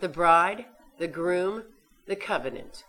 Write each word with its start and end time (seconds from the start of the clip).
The 0.00 0.08
Bride, 0.08 0.66
the 0.98 1.08
Groom, 1.08 1.64
the 2.06 2.14
Covenant. 2.14 2.84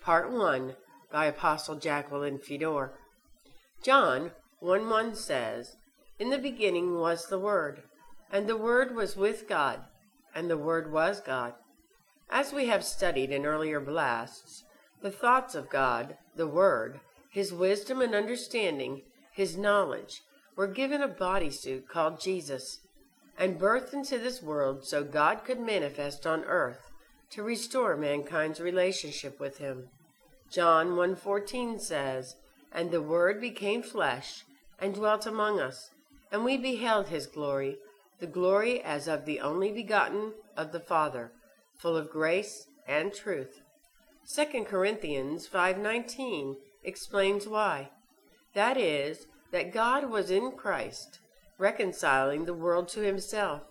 Part 0.00 0.32
1 0.32 0.74
by 1.12 1.26
Apostle 1.26 1.76
Jacqueline 1.76 2.40
Fedor. 2.40 2.94
John 3.80 4.32
1 4.58 4.90
1 4.90 5.14
says, 5.14 5.76
In 6.18 6.30
the 6.30 6.38
beginning 6.38 6.98
was 6.98 7.26
the 7.26 7.38
Word, 7.38 7.84
and 8.32 8.48
the 8.48 8.56
Word 8.56 8.96
was 8.96 9.16
with 9.16 9.48
God, 9.48 9.84
and 10.34 10.50
the 10.50 10.58
Word 10.58 10.90
was 10.90 11.20
God. 11.20 11.54
As 12.28 12.52
we 12.52 12.66
have 12.66 12.84
studied 12.84 13.30
in 13.30 13.46
earlier 13.46 13.78
blasts, 13.78 14.64
the 15.00 15.12
thoughts 15.12 15.54
of 15.54 15.70
God, 15.70 16.16
the 16.34 16.48
Word, 16.48 16.98
His 17.30 17.52
wisdom 17.52 18.00
and 18.00 18.16
understanding, 18.16 19.02
His 19.32 19.56
knowledge, 19.56 20.22
were 20.56 20.66
given 20.66 21.02
a 21.02 21.08
bodysuit 21.08 21.86
called 21.86 22.20
Jesus 22.20 22.80
and 23.38 23.58
birthed 23.58 23.94
into 23.94 24.18
this 24.18 24.42
world 24.42 24.84
so 24.84 25.04
God 25.04 25.44
could 25.44 25.60
manifest 25.60 26.26
on 26.26 26.44
earth 26.44 26.90
to 27.30 27.42
restore 27.42 27.96
mankind's 27.96 28.60
relationship 28.60 29.38
with 29.38 29.58
him. 29.58 29.88
John 30.50 30.96
1:14 30.96 31.78
says, 31.78 32.34
"And 32.72 32.90
the 32.90 33.00
word 33.00 33.40
became 33.40 33.82
flesh 33.82 34.44
and 34.80 34.94
dwelt 34.94 35.24
among 35.24 35.60
us, 35.60 35.90
and 36.32 36.44
we 36.44 36.56
beheld 36.56 37.08
his 37.08 37.28
glory, 37.28 37.78
the 38.18 38.26
glory 38.26 38.82
as 38.82 39.06
of 39.06 39.24
the 39.24 39.40
only 39.40 39.70
begotten 39.70 40.34
of 40.56 40.72
the 40.72 40.80
Father, 40.80 41.32
full 41.76 41.96
of 41.96 42.10
grace 42.10 42.66
and 42.86 43.14
truth." 43.14 43.60
2 44.26 44.66
Corinthians 44.66 45.46
5:19 45.46 46.56
explains 46.82 47.46
why. 47.46 47.90
That 48.54 48.76
is, 48.76 49.28
that 49.52 49.72
God 49.72 50.10
was 50.10 50.30
in 50.30 50.52
Christ 50.52 51.20
reconciling 51.58 52.44
the 52.44 52.54
world 52.54 52.88
to 52.88 53.00
himself, 53.00 53.62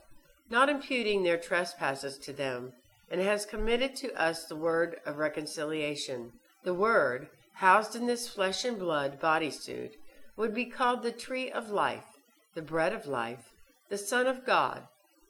not 0.49 0.69
imputing 0.69 1.23
their 1.23 1.37
trespasses 1.37 2.17
to 2.17 2.33
them, 2.33 2.73
and 3.09 3.21
has 3.21 3.45
committed 3.45 3.95
to 3.95 4.13
us 4.13 4.45
the 4.45 4.55
word 4.55 4.97
of 5.05 5.17
reconciliation. 5.17 6.31
The 6.63 6.73
word, 6.73 7.29
housed 7.53 7.95
in 7.95 8.05
this 8.05 8.27
flesh 8.27 8.65
and 8.65 8.77
blood 8.77 9.19
bodysuit, 9.19 9.91
would 10.35 10.53
be 10.53 10.65
called 10.65 11.01
the 11.01 11.11
tree 11.11 11.49
of 11.49 11.69
life, 11.69 12.17
the 12.53 12.61
bread 12.61 12.93
of 12.93 13.07
life, 13.07 13.53
the 13.89 13.97
Son 13.97 14.27
of 14.27 14.45
God, 14.45 14.83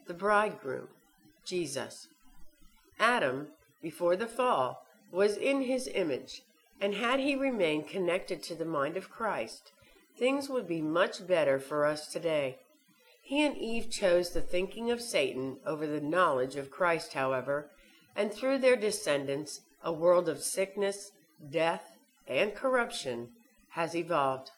the 0.08 0.14
bridegroom, 0.14 0.88
Jesus. 1.45 2.08
Adam, 2.99 3.49
before 3.81 4.16
the 4.16 4.27
fall, 4.27 4.83
was 5.11 5.38
in 5.38 5.61
his 5.61 5.88
image, 5.94 6.42
and 6.81 6.95
had 6.95 7.19
he 7.19 7.36
remained 7.36 7.88
connected 7.88 8.42
to 8.44 8.55
the 8.55 8.66
mind 8.66 8.97
of 8.97 9.09
Christ, 9.09 9.71
things 10.17 10.49
would 10.49 10.67
be 10.67 10.81
much 10.81 11.25
better 11.27 11.59
for 11.59 11.85
us 11.85 12.07
today. 12.07 12.57
He 13.21 13.45
and 13.45 13.57
Eve 13.57 13.89
chose 13.89 14.29
the 14.29 14.41
thinking 14.41 14.89
of 14.89 15.01
Satan 15.01 15.57
over 15.65 15.85
the 15.85 16.01
knowledge 16.01 16.55
of 16.55 16.71
Christ, 16.71 17.13
however, 17.13 17.69
and 18.15 18.33
through 18.33 18.59
their 18.59 18.75
descendants, 18.75 19.61
a 19.83 19.91
world 19.91 20.27
of 20.27 20.41
sickness, 20.41 21.11
death, 21.49 21.97
and 22.27 22.55
corruption 22.55 23.29
has 23.71 23.95
evolved. 23.95 24.51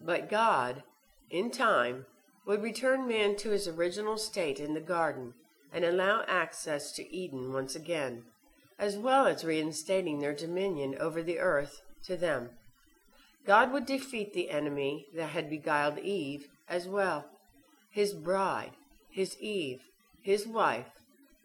But 0.00 0.28
God, 0.28 0.82
in 1.30 1.50
time, 1.50 2.06
would 2.46 2.62
return 2.62 3.06
man 3.06 3.36
to 3.36 3.50
his 3.50 3.68
original 3.68 4.18
state 4.18 4.60
in 4.60 4.74
the 4.74 4.80
garden 4.80 5.34
and 5.72 5.84
allow 5.84 6.24
access 6.26 6.92
to 6.92 7.14
Eden 7.14 7.52
once 7.52 7.74
again, 7.74 8.24
as 8.78 8.96
well 8.96 9.26
as 9.26 9.44
reinstating 9.44 10.18
their 10.18 10.34
dominion 10.34 10.96
over 10.98 11.22
the 11.22 11.38
earth 11.38 11.82
to 12.04 12.16
them. 12.16 12.50
God 13.48 13.72
would 13.72 13.86
defeat 13.86 14.34
the 14.34 14.50
enemy 14.50 15.06
that 15.14 15.30
had 15.30 15.48
beguiled 15.48 15.98
Eve 16.00 16.48
as 16.68 16.86
well. 16.86 17.24
His 17.90 18.12
bride, 18.12 18.72
his 19.10 19.38
Eve, 19.40 19.80
his 20.20 20.46
wife, 20.46 20.90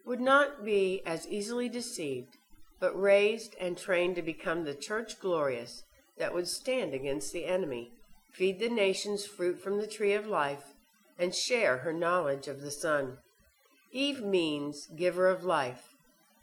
would 0.04 0.20
not 0.20 0.66
be 0.66 1.00
as 1.06 1.26
easily 1.26 1.66
deceived, 1.70 2.36
but 2.78 3.00
raised 3.00 3.56
and 3.58 3.78
trained 3.78 4.16
to 4.16 4.22
become 4.22 4.64
the 4.64 4.74
church 4.74 5.18
glorious 5.18 5.84
that 6.18 6.34
would 6.34 6.46
stand 6.46 6.92
against 6.92 7.32
the 7.32 7.46
enemy, 7.46 7.92
feed 8.30 8.58
the 8.58 8.68
nations 8.68 9.24
fruit 9.24 9.58
from 9.58 9.78
the 9.78 9.86
tree 9.86 10.12
of 10.12 10.26
life, 10.26 10.74
and 11.18 11.34
share 11.34 11.78
her 11.78 11.92
knowledge 11.94 12.48
of 12.48 12.60
the 12.60 12.70
Son. 12.70 13.16
Eve 13.92 14.22
means 14.22 14.88
giver 14.94 15.26
of 15.28 15.42
life, 15.42 15.94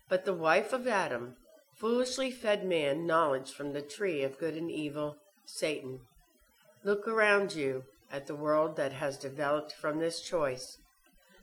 but 0.09 0.25
the 0.25 0.33
wife 0.33 0.73
of 0.73 0.87
Adam 0.87 1.35
foolishly 1.75 2.31
fed 2.31 2.65
man 2.65 3.05
knowledge 3.05 3.51
from 3.51 3.73
the 3.73 3.81
tree 3.83 4.23
of 4.23 4.39
good 4.39 4.55
and 4.55 4.71
evil 4.71 5.17
Satan. 5.45 5.99
Look 6.83 7.07
around 7.07 7.53
you 7.53 7.83
at 8.11 8.27
the 8.27 8.35
world 8.35 8.75
that 8.75 8.93
has 8.93 9.17
developed 9.17 9.73
from 9.73 9.99
this 9.99 10.21
choice. 10.21 10.77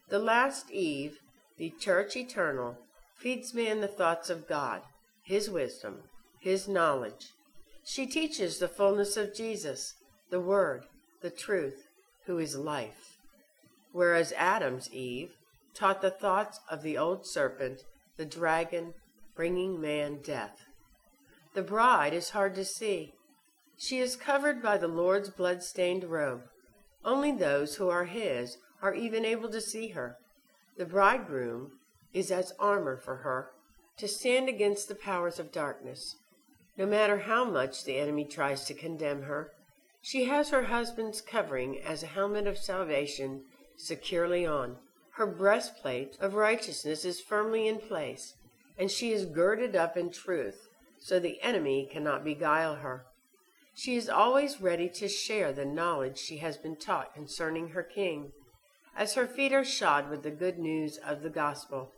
The 0.09 0.19
last 0.19 0.71
Eve, 0.71 1.19
the 1.57 1.73
Church 1.79 2.17
Eternal, 2.17 2.79
feeds 3.17 3.55
man 3.55 3.81
the 3.81 3.89
thoughts 3.89 4.31
of 4.31 4.49
God, 4.49 4.83
His 5.23 5.51
wisdom, 5.51 6.03
His 6.41 6.69
knowledge. 6.69 7.33
She 7.85 8.07
teaches 8.07 8.59
the 8.59 8.69
fullness 8.69 9.17
of 9.17 9.35
Jesus, 9.35 9.95
the 10.31 10.41
Word, 10.41 10.85
the 11.21 11.31
truth, 11.31 11.89
who 12.27 12.39
is 12.39 12.57
life. 12.57 13.17
Whereas 13.93 14.33
Adam's 14.37 14.93
Eve 14.93 15.31
taught 15.75 16.03
the 16.03 16.11
thoughts 16.11 16.61
of 16.71 16.83
the 16.83 16.99
old 16.99 17.27
serpent, 17.27 17.85
the 18.17 18.27
dragon, 18.27 18.95
bringing 19.35 19.81
man 19.81 20.19
death. 20.23 20.67
The 21.55 21.63
bride 21.63 22.13
is 22.13 22.31
hard 22.31 22.55
to 22.57 22.65
see. 22.65 23.15
She 23.81 24.01
is 24.01 24.17
covered 24.17 24.61
by 24.61 24.77
the 24.77 24.89
Lord's 24.89 25.31
blood-stained 25.31 26.03
robe. 26.03 26.43
Only 27.05 27.31
those 27.31 27.77
who 27.77 27.89
are 27.89 28.07
his 28.07 28.59
are 28.83 28.93
even 28.93 29.25
able 29.25 29.49
to 29.51 29.61
see 29.61 29.89
her. 29.89 30.17
The 30.77 30.85
bridegroom 30.85 31.73
is 32.13 32.33
as 32.33 32.53
armor 32.59 32.97
for 32.97 33.17
her 33.17 33.51
to 33.99 34.09
stand 34.09 34.49
against 34.49 34.89
the 34.89 34.97
powers 34.97 35.39
of 35.39 35.53
darkness. 35.53 36.17
No 36.77 36.87
matter 36.87 37.19
how 37.19 37.45
much 37.45 37.85
the 37.85 37.99
enemy 37.99 38.25
tries 38.25 38.65
to 38.65 38.75
condemn 38.75 39.23
her, 39.23 39.53
she 40.03 40.25
has 40.25 40.51
her 40.51 40.65
husband's 40.65 41.21
covering 41.21 41.81
as 41.81 42.03
a 42.03 42.07
helmet 42.07 42.49
of 42.49 42.59
salvation 42.59 43.43
securely 43.77 44.45
on. 44.45 44.77
Her 45.13 45.27
breastplate 45.27 46.17
of 46.21 46.35
righteousness 46.35 47.05
is 47.05 47.21
firmly 47.21 47.69
in 47.69 47.79
place, 47.79 48.35
and 48.77 48.91
she 48.91 49.13
is 49.13 49.25
girded 49.25 49.77
up 49.77 49.97
in 49.97 50.11
truth, 50.11 50.69
so 50.99 51.19
the 51.19 51.41
enemy 51.43 51.89
cannot 51.91 52.25
beguile 52.25 52.77
her. 52.77 53.05
She 53.79 53.95
is 53.95 54.09
always 54.09 54.61
ready 54.61 54.89
to 54.89 55.07
share 55.07 55.53
the 55.53 55.65
knowledge 55.65 56.19
she 56.19 56.39
has 56.39 56.57
been 56.57 56.75
taught 56.75 57.15
concerning 57.15 57.69
her 57.69 57.85
King, 57.85 58.33
as 58.97 59.15
her 59.15 59.25
feet 59.25 59.53
are 59.53 59.65
shod 59.65 60.11
with 60.11 60.25
the 60.25 60.33
good 60.33 60.59
news 60.59 60.97
of 60.97 61.23
the 61.23 61.31
gospel. 61.31 61.93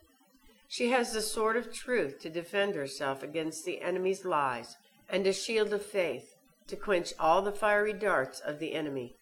She 0.68 0.90
has 0.90 1.14
the 1.14 1.22
sword 1.22 1.56
of 1.56 1.72
truth 1.72 2.20
to 2.20 2.28
defend 2.28 2.74
herself 2.74 3.22
against 3.22 3.64
the 3.64 3.80
enemy's 3.80 4.26
lies, 4.26 4.76
and 5.08 5.26
a 5.26 5.32
shield 5.32 5.72
of 5.72 5.82
faith 5.82 6.34
to 6.66 6.76
quench 6.76 7.14
all 7.18 7.40
the 7.40 7.50
fiery 7.50 7.94
darts 7.94 8.40
of 8.40 8.58
the 8.58 8.74
enemy. 8.74 9.16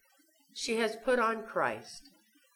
She 0.53 0.75
has 0.79 0.97
put 0.97 1.17
on 1.17 1.43
Christ. 1.43 2.09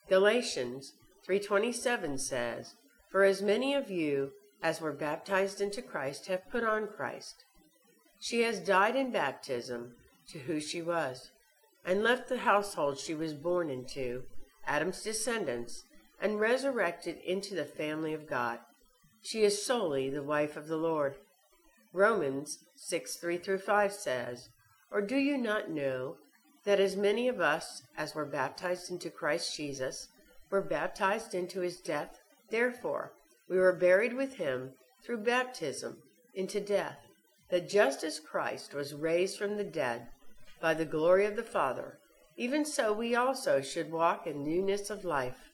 Galatians 0.10 0.96
3:27 1.26 2.18
says, 2.18 2.76
"For 3.10 3.24
as 3.24 3.42
many 3.42 3.74
of 3.74 3.90
you 3.90 4.34
as 4.62 4.82
were 4.82 4.92
baptized 4.92 5.62
into 5.62 5.82
Christ 5.82 6.28
have 6.28 6.50
put 6.50 6.66
on 6.66 6.90
Christ." 6.90 7.46
She 8.24 8.44
has 8.44 8.62
died 8.62 8.96
in 8.96 9.12
baptism 9.12 9.96
to 10.30 10.40
who 10.40 10.62
she 10.62 10.82
was, 10.82 11.32
and 11.84 12.02
left 12.02 12.30
the 12.30 12.38
household 12.38 12.98
she 12.98 13.14
was 13.14 13.34
born 13.34 13.70
into, 13.70 14.24
Adam's 14.66 15.02
descendants, 15.02 15.84
and 16.22 16.40
resurrected 16.40 17.18
into 17.18 17.54
the 17.54 17.66
family 17.66 18.14
of 18.14 18.26
God. 18.26 18.60
She 19.22 19.44
is 19.44 19.66
solely 19.66 20.10
the 20.10 20.24
wife 20.24 20.56
of 20.56 20.70
the 20.70 20.78
Lord. 20.78 21.16
Romans 21.92 22.60
6 22.78 23.18
3 23.18 23.40
through 23.40 23.58
5 23.58 23.92
says, 23.92 24.48
Or 24.90 25.02
do 25.02 25.18
you 25.18 25.38
not 25.38 25.70
know 25.70 26.16
that 26.64 26.80
as 26.80 26.96
many 26.96 27.28
of 27.28 27.42
us 27.42 27.82
as 27.98 28.16
were 28.16 28.26
baptized 28.26 28.90
into 28.90 29.10
Christ 29.10 29.54
Jesus 29.58 30.08
were 30.50 30.62
baptized 30.62 31.36
into 31.36 31.60
his 31.60 31.82
death? 31.82 32.22
Therefore, 32.50 33.12
we 33.50 33.58
were 33.58 33.74
buried 33.74 34.14
with 34.14 34.36
him 34.36 34.76
through 35.04 35.26
baptism 35.26 35.98
into 36.34 36.62
death 36.62 37.10
that 37.54 37.70
just 37.70 38.04
as 38.04 38.20
Christ 38.20 38.74
was 38.74 38.96
raised 38.96 39.38
from 39.38 39.58
the 39.58 39.64
dead 39.64 40.08
by 40.60 40.74
the 40.74 40.86
glory 40.86 41.28
of 41.28 41.36
the 41.36 41.44
Father, 41.44 42.00
even 42.36 42.66
so 42.66 42.92
we 42.92 43.14
also 43.14 43.62
should 43.62 43.92
walk 43.92 44.26
in 44.26 44.44
newness 44.44 44.90
of 44.90 45.06
life. 45.06 45.52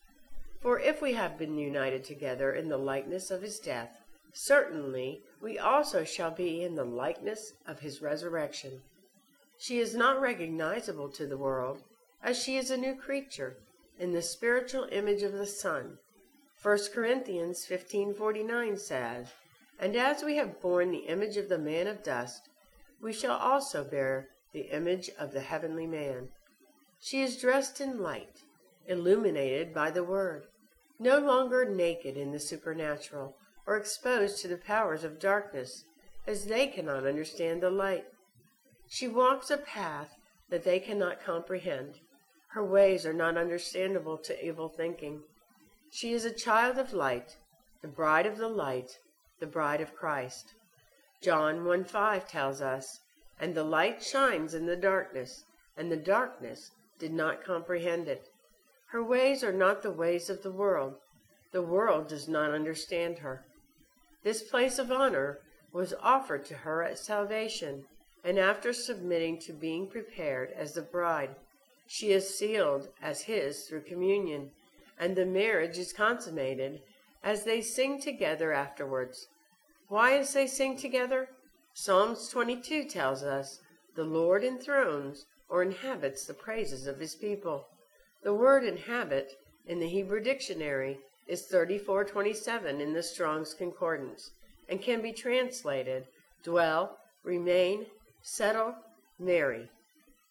For 0.62 0.80
if 0.80 1.02
we 1.02 1.12
have 1.16 1.38
been 1.38 1.58
united 1.58 2.06
together 2.06 2.54
in 2.54 2.70
the 2.70 2.78
likeness 2.78 3.32
of 3.32 3.42
his 3.42 3.60
death, 3.60 3.98
certainly 4.32 5.24
we 5.42 5.60
also 5.60 6.06
shall 6.06 6.32
be 6.32 6.64
in 6.64 6.76
the 6.76 6.86
likeness 6.86 7.52
of 7.68 7.82
his 7.82 8.02
resurrection. 8.02 8.80
She 9.58 9.80
is 9.80 9.94
not 9.94 10.22
recognizable 10.22 11.10
to 11.10 11.28
the 11.28 11.38
world, 11.38 11.84
as 12.24 12.42
she 12.42 12.56
is 12.56 12.72
a 12.72 12.78
new 12.78 12.96
creature, 12.96 13.58
in 14.00 14.14
the 14.14 14.22
spiritual 14.22 14.88
image 14.94 15.22
of 15.22 15.34
the 15.34 15.46
Son. 15.46 15.98
1 16.64 16.80
Corinthians 16.94 17.66
15:49 17.70 18.80
says, 18.80 19.34
and 19.80 19.96
as 19.96 20.24
we 20.24 20.36
have 20.36 20.62
borne 20.62 20.92
the 20.92 21.08
image 21.08 21.38
of 21.38 21.48
the 21.48 21.58
man 21.58 21.88
of 21.88 22.04
dust, 22.04 22.50
we 23.02 23.14
shall 23.14 23.38
also 23.38 23.84
bear 23.84 24.28
the 24.52 24.74
image 24.74 25.10
of 25.18 25.32
the 25.32 25.42
heavenly 25.42 25.88
man. 25.88 26.28
She 27.00 27.22
is 27.22 27.38
dressed 27.38 27.80
in 27.80 28.02
light, 28.02 28.44
illuminated 28.88 29.74
by 29.74 29.92
the 29.92 30.04
word, 30.04 30.48
no 31.00 31.18
longer 31.20 31.64
naked 31.64 32.18
in 32.18 32.32
the 32.32 32.40
supernatural, 32.40 33.36
or 33.66 33.78
exposed 33.78 34.42
to 34.42 34.48
the 34.50 34.58
powers 34.58 35.04
of 35.04 35.20
darkness, 35.20 35.86
as 36.28 36.46
they 36.46 36.68
cannot 36.68 37.06
understand 37.06 37.62
the 37.62 37.70
light. 37.70 38.06
She 38.90 39.08
walks 39.08 39.50
a 39.50 39.58
path 39.58 40.16
that 40.50 40.64
they 40.64 40.80
cannot 40.80 41.24
comprehend. 41.24 42.00
Her 42.50 42.66
ways 42.66 43.06
are 43.06 43.14
not 43.14 43.38
understandable 43.38 44.18
to 44.18 44.46
evil 44.46 44.68
thinking. 44.68 45.22
She 45.92 46.12
is 46.12 46.26
a 46.26 46.34
child 46.34 46.78
of 46.78 46.94
light, 46.94 47.38
the 47.82 47.88
bride 47.88 48.26
of 48.26 48.38
the 48.38 48.50
light, 48.50 48.98
the 49.40 49.48
bride 49.48 49.82
of 49.82 49.96
Christ. 49.96 50.54
John 51.22 51.66
1 51.66 51.84
5 51.84 52.28
tells 52.28 52.62
us, 52.62 53.00
And 53.40 53.56
the 53.56 53.64
light 53.64 54.04
shines 54.04 54.54
in 54.54 54.66
the 54.66 54.76
darkness, 54.76 55.44
and 55.76 55.92
the 55.92 55.98
darkness 55.98 56.72
did 56.98 57.14
not 57.14 57.44
comprehend 57.44 58.08
it. 58.08 58.30
Her 58.88 59.04
ways 59.04 59.44
are 59.44 59.54
not 59.54 59.82
the 59.82 59.92
ways 59.92 60.30
of 60.30 60.44
the 60.44 60.52
world. 60.52 60.96
The 61.52 61.62
world 61.62 62.08
does 62.08 62.28
not 62.28 62.52
understand 62.52 63.20
her. 63.20 63.46
This 64.24 64.44
place 64.44 64.80
of 64.80 64.92
honor 64.92 65.40
was 65.72 65.94
offered 66.02 66.46
to 66.46 66.56
her 66.56 66.84
at 66.84 67.00
salvation, 67.00 67.86
and 68.24 68.38
after 68.38 68.74
submitting 68.74 69.40
to 69.40 69.54
being 69.54 69.88
prepared 69.88 70.52
as 70.52 70.74
the 70.74 70.82
bride, 70.82 71.36
she 71.88 72.12
is 72.12 72.38
sealed 72.38 72.90
as 73.02 73.22
his 73.22 73.66
through 73.66 73.82
communion, 73.82 74.52
and 75.00 75.16
the 75.16 75.26
marriage 75.26 75.78
is 75.78 75.94
consummated 75.94 76.82
as 77.24 77.44
they 77.44 77.62
sing 77.62 78.00
together 78.00 78.54
afterwards. 78.54 79.28
Why 79.88 80.18
as 80.18 80.34
they 80.34 80.48
sing 80.48 80.78
together? 80.78 81.30
Psalms 81.74 82.30
22 82.30 82.86
tells 82.86 83.24
us, 83.24 83.60
The 83.96 84.04
Lord 84.04 84.44
enthrones 84.44 85.26
or 85.50 85.64
inhabits 85.64 86.26
the 86.26 86.34
praises 86.34 86.88
of 86.88 87.00
his 87.00 87.16
people. 87.16 87.66
The 88.24 88.34
word 88.34 88.64
inhabit 88.64 89.32
in 89.66 89.80
the 89.80 89.88
Hebrew 89.88 90.22
dictionary 90.22 91.00
is 91.28 91.46
3427 91.48 92.82
in 92.82 92.94
the 92.94 93.04
Strong's 93.04 93.54
Concordance 93.54 94.32
and 94.68 94.82
can 94.82 95.02
be 95.02 95.14
translated 95.14 96.06
dwell, 96.44 96.98
remain, 97.24 97.86
settle, 98.22 98.76
marry. 99.20 99.70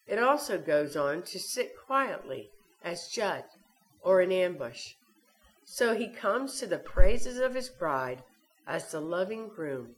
It 0.07 0.19
also 0.19 0.57
goes 0.57 0.95
on 0.95 1.23
to 1.23 1.39
sit 1.39 1.73
quietly 1.85 2.49
as 2.83 3.09
judge 3.09 3.45
or 4.01 4.21
in 4.21 4.31
ambush. 4.31 4.93
So 5.71 5.93
he 5.93 6.07
comes 6.07 6.59
to 6.59 6.65
the 6.65 6.79
praises 6.79 7.37
of 7.37 7.53
his 7.53 7.69
bride 7.69 8.23
as 8.65 8.91
the 8.91 8.99
loving 8.99 9.49
groom 9.49 9.95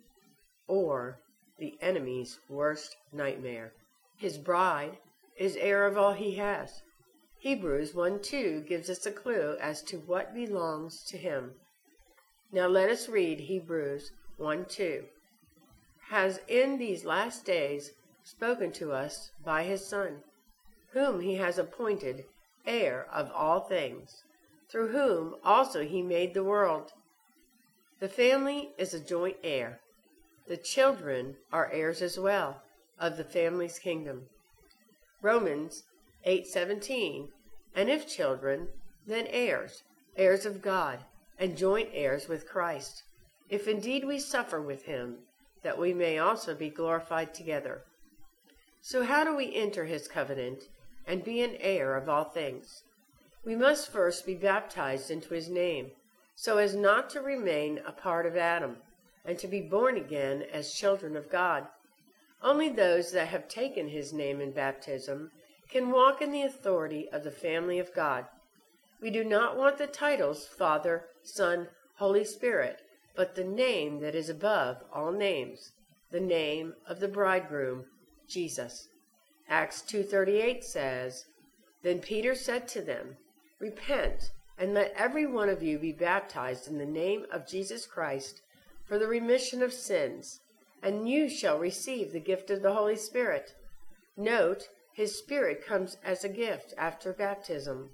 or 0.68 1.22
the 1.60 1.78
enemy's 1.82 2.38
worst 2.50 2.98
nightmare. 3.14 3.72
His 4.18 4.38
bride 4.38 4.98
is 5.38 5.56
heir 5.56 5.86
of 5.86 5.98
all 5.98 6.12
he 6.12 6.36
has. 6.36 6.82
Hebrews 7.40 7.96
1 7.96 8.22
2 8.22 8.66
gives 8.68 8.90
us 8.90 9.06
a 9.06 9.14
clue 9.14 9.56
as 9.62 9.82
to 9.84 10.00
what 10.00 10.36
belongs 10.36 11.06
to 11.06 11.18
him. 11.18 11.54
Now 12.52 12.68
let 12.68 12.90
us 12.90 13.08
read 13.08 13.40
Hebrews 13.40 14.12
1 14.36 14.66
2. 14.66 15.06
Has 16.10 16.42
in 16.50 16.80
these 16.80 17.06
last 17.06 17.46
days 17.46 17.92
spoken 18.26 18.74
to 18.74 18.92
us 18.92 19.32
by 19.46 19.64
his 19.64 19.88
Son, 19.88 20.22
whom 20.92 21.22
he 21.22 21.36
has 21.36 21.58
appointed 21.58 22.26
heir 22.66 23.08
of 23.10 23.32
all 23.32 23.62
things, 23.62 24.26
through 24.72 24.88
whom 24.88 25.36
also 25.44 25.84
he 25.84 26.02
made 26.02 26.34
the 26.34 26.44
world. 26.44 26.94
The 28.00 28.08
family 28.08 28.70
is 28.78 28.94
a 28.94 29.00
joint 29.00 29.36
heir. 29.44 29.82
The 30.48 30.58
children 30.58 31.36
are 31.52 31.72
heirs 31.72 32.02
as 32.02 32.18
well 32.18 32.62
of 32.98 33.18
the 33.18 33.24
family's 33.24 33.80
kingdom. 33.80 34.30
Romans 35.22 35.84
8:17, 36.26 37.30
and 37.76 37.90
if 37.90 38.08
children, 38.08 38.70
then 39.06 39.28
heirs, 39.28 39.84
heirs 40.16 40.46
of 40.46 40.62
God, 40.62 41.04
and 41.38 41.58
joint 41.58 41.90
heirs 41.94 42.28
with 42.28 42.48
Christ, 42.48 43.04
if 43.50 43.68
indeed 43.68 44.06
we 44.06 44.20
suffer 44.20 44.62
with 44.62 44.84
him, 44.84 45.18
that 45.64 45.78
we 45.78 45.94
may 45.94 46.18
also 46.18 46.56
be 46.56 46.70
glorified 46.70 47.34
together. 47.34 47.84
So 48.82 49.04
how 49.04 49.24
do 49.24 49.36
we 49.36 49.54
enter 49.54 49.86
his 49.86 50.08
covenant 50.08 50.64
and 51.06 51.24
be 51.24 51.42
an 51.42 51.56
heir 51.60 51.96
of 51.96 52.08
all 52.08 52.24
things? 52.24 52.84
We 53.44 53.56
must 53.56 53.92
first 53.92 54.28
be 54.28 54.36
baptized 54.36 55.10
into 55.10 55.34
his 55.34 55.50
name, 55.50 55.92
so 56.36 56.60
as 56.60 56.76
not 56.76 57.10
to 57.10 57.22
remain 57.22 57.80
a 57.80 57.92
part 57.92 58.28
of 58.28 58.38
Adam, 58.38 58.78
and 59.26 59.38
to 59.40 59.48
be 59.48 59.62
born 59.62 59.98
again 59.98 60.44
as 60.54 60.76
children 60.76 61.18
of 61.18 61.32
God. 61.32 61.68
Only 62.44 62.70
those 62.70 63.12
that 63.14 63.30
have 63.30 63.48
taken 63.48 63.90
his 63.90 64.14
name 64.14 64.42
in 64.42 64.52
baptism 64.52 65.32
can 65.72 65.90
walk 65.90 66.22
in 66.22 66.32
the 66.32 66.44
authority 66.44 67.10
of 67.12 67.24
the 67.24 67.32
family 67.32 67.80
of 67.80 67.94
God. 67.96 68.26
We 69.02 69.10
do 69.10 69.24
not 69.24 69.58
want 69.58 69.80
the 69.80 69.88
titles 69.88 70.46
Father, 70.48 71.06
Son, 71.24 71.68
Holy 71.98 72.24
Spirit, 72.24 72.78
but 73.16 73.34
the 73.34 73.44
name 73.44 74.02
that 74.02 74.14
is 74.14 74.30
above 74.30 74.78
all 74.94 75.12
names, 75.12 75.72
the 76.12 76.20
name 76.20 76.76
of 76.88 77.00
the 77.00 77.08
bridegroom, 77.08 77.86
Jesus. 78.30 78.88
Acts 79.50 79.82
2:38 79.82 80.64
says, 80.64 81.26
Then 81.82 82.00
Peter 82.00 82.36
said 82.36 82.68
to 82.70 82.82
them, 82.82 83.18
Repent, 83.62 84.32
and 84.58 84.74
let 84.74 84.94
every 84.98 85.26
one 85.26 85.48
of 85.48 85.64
you 85.64 85.80
be 85.80 85.94
baptized 85.94 86.68
in 86.68 86.78
the 86.78 86.86
name 86.86 87.26
of 87.32 87.48
Jesus 87.48 87.86
Christ 87.86 88.42
for 88.86 88.98
the 89.00 89.08
remission 89.08 89.64
of 89.64 89.72
sins, 89.72 90.42
and 90.84 91.08
you 91.08 91.30
shall 91.30 91.58
receive 91.58 92.12
the 92.12 92.20
gift 92.20 92.50
of 92.50 92.62
the 92.62 92.74
Holy 92.74 92.98
Spirit. 92.98 93.54
Note 94.18 94.68
his 94.94 95.18
Spirit 95.18 95.66
comes 95.66 95.96
as 96.04 96.24
a 96.24 96.30
gift 96.30 96.74
after 96.78 97.14
baptism. 97.14 97.92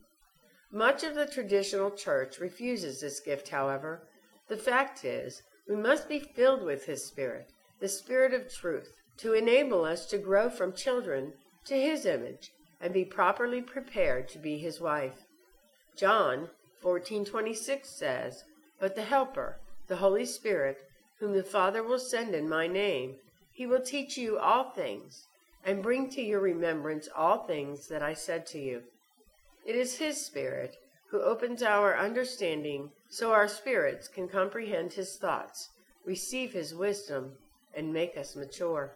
Much 0.72 1.04
of 1.04 1.14
the 1.14 1.28
traditional 1.28 1.92
church 1.92 2.40
refuses 2.40 3.02
this 3.02 3.20
gift, 3.20 3.50
however. 3.50 4.08
The 4.48 4.58
fact 4.58 5.06
is, 5.06 5.44
we 5.70 5.76
must 5.76 6.10
be 6.10 6.20
filled 6.20 6.64
with 6.64 6.86
His 6.86 7.06
Spirit, 7.06 7.52
the 7.80 7.88
Spirit 7.88 8.34
of 8.34 8.52
truth, 8.52 8.92
to 9.18 9.34
enable 9.34 9.86
us 9.86 10.08
to 10.08 10.18
grow 10.18 10.50
from 10.50 10.74
children 10.74 11.34
to 11.66 11.80
His 11.80 12.06
image 12.06 12.52
and 12.82 12.94
be 12.94 13.06
properly 13.06 13.62
prepared 13.62 14.28
to 14.30 14.40
be 14.40 14.58
His 14.58 14.82
wife. 14.82 15.27
John 15.98 16.52
14:26 16.84 17.90
says, 17.90 18.44
"But 18.80 18.94
the 18.94 19.02
Helper, 19.02 19.60
the 19.88 19.96
Holy 19.96 20.26
Spirit, 20.26 20.88
whom 21.18 21.34
the 21.34 21.44
Father 21.44 21.82
will 21.82 21.98
send 21.98 22.36
in 22.36 22.48
my 22.48 22.68
name, 22.68 23.20
he 23.52 23.66
will 23.66 23.82
teach 23.82 24.16
you 24.16 24.38
all 24.38 24.70
things 24.70 25.28
and 25.64 25.82
bring 25.82 26.08
to 26.12 26.22
your 26.22 26.40
remembrance 26.40 27.10
all 27.16 27.48
things 27.48 27.88
that 27.88 28.04
I 28.04 28.14
said 28.14 28.46
to 28.48 28.60
you. 28.60 28.84
It 29.66 29.76
is 29.76 29.98
His 29.98 30.24
Spirit 30.24 30.78
who 31.10 31.22
opens 31.24 31.64
our 31.64 31.98
understanding 31.98 32.92
so 33.10 33.32
our 33.32 33.48
spirits 33.48 34.08
can 34.08 34.28
comprehend 34.28 34.94
His 34.94 35.18
thoughts, 35.18 35.70
receive 36.06 36.54
His 36.54 36.76
wisdom, 36.76 37.38
and 37.74 37.92
make 37.92 38.16
us 38.16 38.36
mature. 38.36 38.96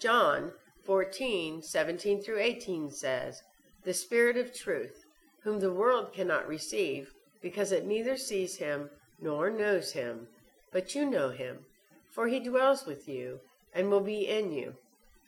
John 0.00 0.52
14:17 0.84 2.24
through 2.24 2.40
18 2.40 2.90
says, 2.90 3.42
The 3.84 3.94
Spirit 3.94 4.36
of 4.36 4.52
truth, 4.52 5.04
whom 5.48 5.60
the 5.60 5.72
world 5.72 6.12
cannot 6.12 6.46
receive, 6.46 7.14
because 7.40 7.72
it 7.72 7.86
neither 7.86 8.18
sees 8.18 8.56
him 8.56 8.90
nor 9.18 9.48
knows 9.48 9.92
him, 9.92 10.28
but 10.70 10.94
you 10.94 11.06
know 11.06 11.30
him, 11.30 11.64
for 12.10 12.28
he 12.28 12.38
dwells 12.38 12.84
with 12.84 13.08
you 13.08 13.40
and 13.72 13.90
will 13.90 14.02
be 14.02 14.28
in 14.28 14.52
you. 14.52 14.74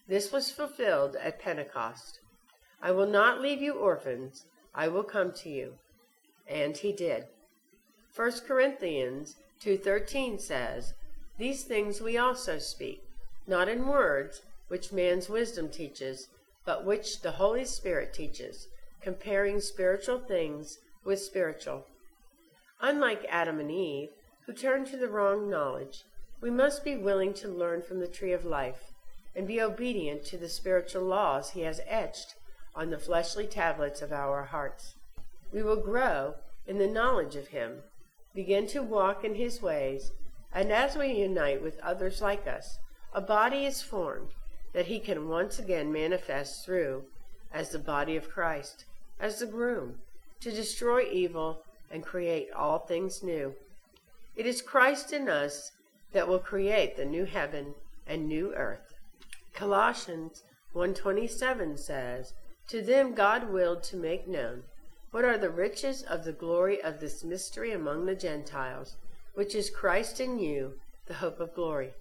This 0.07 0.31
was 0.31 0.51
fulfilled 0.51 1.17
at 1.17 1.39
Pentecost. 1.39 2.21
I 2.83 2.91
will 2.91 3.07
not 3.07 3.41
leave 3.41 3.63
you 3.63 3.73
orphans, 3.73 4.45
I 4.75 4.89
will 4.89 5.05
come 5.05 5.33
to 5.37 5.49
you. 5.49 5.79
And 6.47 6.77
he 6.77 6.93
did. 6.93 7.25
1 8.15 8.47
Corinthians 8.47 9.37
2:13 9.63 10.39
says, 10.39 10.93
"These 11.39 11.65
things 11.65 12.03
we 12.03 12.19
also 12.19 12.59
speak, 12.59 13.03
not 13.47 13.71
in 13.71 13.87
words 13.87 14.43
which 14.69 14.93
man's 14.93 15.31
wisdom 15.31 15.71
teaches, 15.71 16.29
but 16.67 16.85
which 16.85 17.23
the 17.23 17.33
Holy 17.33 17.65
Spirit 17.65 18.13
teaches, 18.13 18.69
comparing 19.03 19.61
spiritual 19.61 20.19
things 20.19 20.79
with 21.05 21.21
spiritual." 21.21 21.87
Unlike 22.81 23.27
Adam 23.29 23.61
and 23.61 23.71
Eve, 23.71 24.11
who 24.47 24.53
turned 24.53 24.87
to 24.89 24.97
the 24.97 25.09
wrong 25.09 25.49
knowledge, 25.49 26.05
we 26.41 26.51
must 26.51 26.83
be 26.85 26.97
willing 26.97 27.35
to 27.35 27.49
learn 27.49 27.83
from 27.83 28.01
the 28.01 28.09
tree 28.09 28.33
of 28.33 28.45
life 28.45 28.93
and 29.35 29.47
be 29.47 29.61
obedient 29.61 30.25
to 30.25 30.37
the 30.37 30.49
spiritual 30.49 31.03
laws 31.03 31.51
he 31.51 31.61
has 31.63 31.81
etched 31.87 32.35
on 32.75 32.91
the 32.91 32.99
fleshly 32.99 33.47
tablets 33.47 34.03
of 34.03 34.13
our 34.13 34.45
hearts. 34.45 34.95
We 35.53 35.63
will 35.63 35.81
grow 35.81 36.37
in 36.67 36.79
the 36.79 36.87
knowledge 36.87 37.37
of 37.37 37.49
him, 37.49 37.83
begin 38.35 38.67
to 38.69 38.83
walk 38.83 39.25
in 39.25 39.35
his 39.35 39.61
ways, 39.61 40.13
and 40.53 40.73
as 40.73 40.97
we 40.97 41.09
unite 41.13 41.63
with 41.63 41.79
others 41.81 42.23
like 42.23 42.47
us, 42.47 42.79
a 43.13 43.21
body 43.21 43.67
is 43.67 43.83
formed 43.83 44.31
that 44.73 44.87
he 44.87 45.01
can 45.01 45.29
once 45.29 45.59
again 45.59 45.93
manifest 45.93 46.65
through 46.65 47.05
as 47.53 47.71
the 47.71 47.79
body 47.79 48.17
of 48.17 48.31
Christ, 48.31 48.85
as 49.21 49.39
the 49.39 49.47
groom, 49.47 50.01
to 50.41 50.51
destroy 50.51 51.03
evil 51.03 51.63
and 51.91 52.03
create 52.03 52.51
all 52.53 52.79
things 52.79 53.23
new. 53.23 53.55
It 54.35 54.47
is 54.47 54.63
Christ 54.63 55.13
in 55.13 55.29
us 55.29 55.73
that 56.13 56.27
will 56.27 56.39
create 56.39 56.97
the 56.97 57.05
new 57.05 57.25
heaven 57.25 57.75
and 58.07 58.27
new 58.27 58.55
earth. 58.55 58.95
Colossians 59.53 60.43
1:27 60.73 61.77
says, 61.77 62.33
"To 62.69 62.81
them 62.81 63.15
God 63.15 63.51
willed 63.51 63.83
to 63.85 63.97
make 63.97 64.27
known 64.27 64.65
what 65.11 65.25
are 65.25 65.39
the 65.39 65.51
riches 65.51 66.03
of 66.05 66.25
the 66.25 66.33
glory 66.33 66.81
of 66.81 67.01
this 67.01 67.25
mystery 67.25 67.73
among 67.73 68.07
the 68.07 68.15
Gentiles, 68.15 68.97
which 69.35 69.55
is 69.55 69.69
Christ 69.69 70.21
in 70.21 70.39
you, 70.39 70.81
the 71.07 71.15
hope 71.15 71.41
of 71.41 71.55
glory. 71.55 71.93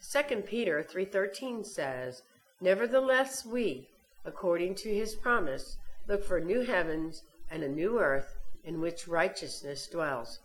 2 0.00 0.42
Peter 0.42 0.82
3:13 0.82 1.64
says, 1.64 2.22
"Nevertheless 2.60 3.46
we, 3.46 3.88
according 4.24 4.74
to 4.74 4.94
his 4.94 5.14
promise, 5.14 5.78
look 6.06 6.24
for 6.24 6.40
new 6.40 6.60
heavens 6.62 7.22
and 7.50 7.62
a 7.62 7.68
new 7.68 7.98
earth 7.98 8.38
in 8.64 8.80
which 8.80 9.08
righteousness 9.08 9.86
dwells." 9.86 10.40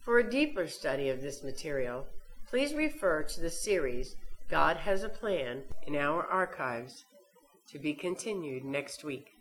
For 0.00 0.18
a 0.18 0.30
deeper 0.30 0.66
study 0.66 1.08
of 1.08 1.22
this 1.22 1.42
material, 1.42 2.06
please 2.46 2.74
refer 2.74 3.22
to 3.22 3.40
the 3.40 3.50
series 3.50 4.16
God 4.48 4.76
has 4.76 5.02
a 5.02 5.08
Plan 5.08 5.64
in 5.86 5.96
our 5.96 6.26
archives 6.26 7.06
to 7.68 7.78
be 7.78 7.94
continued 7.94 8.64
next 8.64 9.02
week. 9.02 9.33